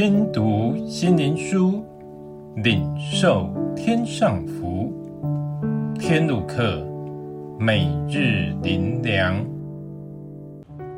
[0.00, 1.82] 听读心灵书，
[2.54, 4.92] 领受天上福。
[5.98, 6.86] 天路客，
[7.58, 9.44] 每日灵粮，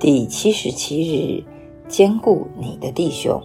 [0.00, 1.00] 第七十七
[1.38, 1.44] 日，
[1.86, 3.40] 兼顾你的弟兄。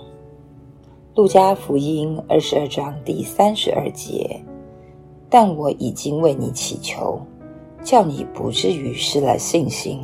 [1.13, 4.41] 路加福音二十二章第三十二节。
[5.29, 7.21] 但我已经为你祈求，
[7.83, 9.99] 叫你不至于失了信心。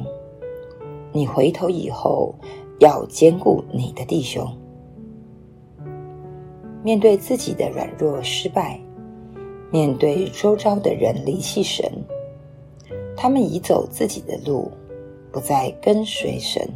[1.12, 2.36] 你回头以后，
[2.78, 4.48] 要兼顾你的弟兄。
[6.82, 8.80] 面对自己的软弱失败，
[9.70, 11.92] 面对周遭的人离弃神，
[13.18, 14.72] 他们已走自己的路，
[15.32, 16.68] 不再跟随神。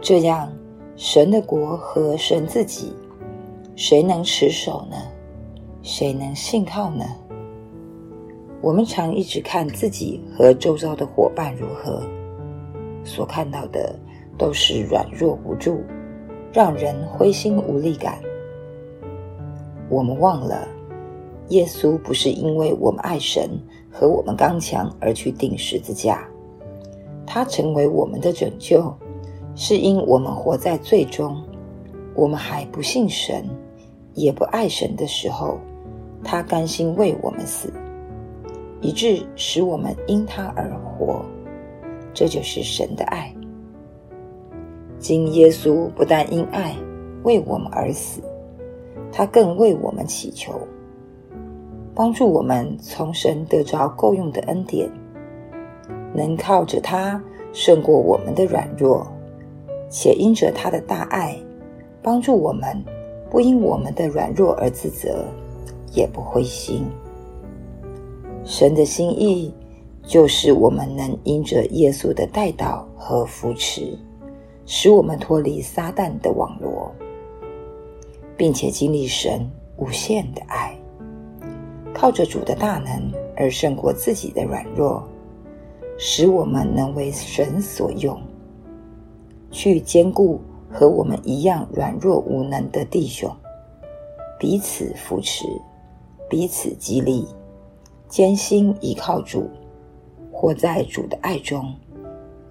[0.00, 0.52] 这样，
[0.96, 2.92] 神的国和神自己，
[3.76, 4.96] 谁能持守呢？
[5.82, 7.04] 谁能信靠呢？
[8.60, 12.02] 我们常一直看自己和周遭的伙伴如何，
[13.04, 13.96] 所看到的
[14.36, 15.80] 都是软弱无助，
[16.52, 18.20] 让人灰心无力感。
[19.88, 20.68] 我们忘了，
[21.48, 23.50] 耶稣不是因为我们爱神
[23.90, 26.28] 和我们刚强而去钉十字架，
[27.26, 28.94] 他成为我们的拯救，
[29.54, 31.42] 是因我们活在罪中，
[32.14, 33.44] 我们还不信神，
[34.14, 35.58] 也不爱神的时候，
[36.22, 37.72] 他甘心为我们死。
[38.80, 41.24] 以致使我们因他而活，
[42.14, 43.34] 这就是神的爱。
[45.00, 46.76] 今耶稣不但因爱
[47.24, 48.20] 为我们而死，
[49.10, 50.52] 他更为我们祈求，
[51.94, 54.88] 帮助我们从神得着够用的恩典，
[56.14, 59.06] 能靠着他胜过我们的软弱，
[59.90, 61.36] 且因着他的大爱，
[62.02, 62.84] 帮助我们
[63.30, 65.24] 不因我们的软弱而自责，
[65.92, 66.84] 也不灰心。
[68.44, 69.52] 神的心意
[70.02, 73.98] 就是我们能因着耶稣的带导和扶持，
[74.64, 76.90] 使我们脱离撒旦的网罗，
[78.38, 80.74] 并且经历神无限的爱，
[81.92, 85.02] 靠着主的大能而胜过自己的软弱，
[85.98, 88.16] 使我们能为神所用，
[89.50, 90.40] 去坚固
[90.70, 93.28] 和我们一样软弱无能的弟兄，
[94.38, 95.44] 彼此扶持，
[96.30, 97.26] 彼此激励。
[98.06, 99.50] 艰辛依靠主，
[100.32, 101.74] 活在主的爱中，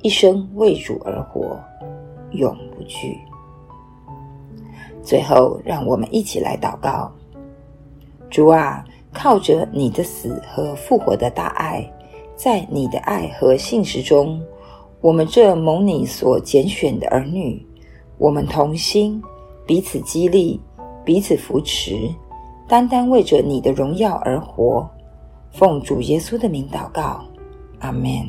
[0.04, 1.58] 一生为主而活，
[2.32, 3.18] 永不惧。
[5.08, 7.10] 最后，让我们一起来祷告：
[8.30, 11.90] 主啊，靠着你的死和复活的大爱，
[12.36, 14.38] 在你的爱和信实中，
[15.00, 17.66] 我们这蒙你所拣选的儿女，
[18.18, 19.24] 我们同心，
[19.66, 20.60] 彼此激励，
[21.06, 22.14] 彼此扶持，
[22.68, 24.86] 单单为着你的荣耀而活。
[25.52, 27.24] 奉主耶稣的名祷告，
[27.80, 28.28] 阿门。